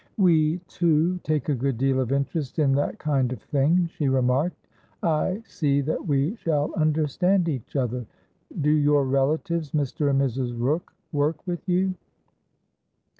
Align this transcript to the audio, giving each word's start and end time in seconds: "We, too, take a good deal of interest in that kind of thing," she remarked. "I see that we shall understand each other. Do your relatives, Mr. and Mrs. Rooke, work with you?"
"We, 0.17 0.57
too, 0.67 1.19
take 1.21 1.47
a 1.47 1.53
good 1.53 1.77
deal 1.77 1.99
of 1.99 2.11
interest 2.11 2.57
in 2.57 2.71
that 2.71 2.97
kind 2.97 3.31
of 3.31 3.39
thing," 3.39 3.85
she 3.85 4.09
remarked. 4.09 4.67
"I 5.03 5.43
see 5.45 5.79
that 5.81 6.07
we 6.07 6.35
shall 6.37 6.73
understand 6.73 7.47
each 7.47 7.75
other. 7.75 8.07
Do 8.61 8.71
your 8.71 9.05
relatives, 9.05 9.73
Mr. 9.73 10.09
and 10.09 10.19
Mrs. 10.19 10.59
Rooke, 10.59 10.91
work 11.11 11.45
with 11.45 11.69
you?" 11.69 11.93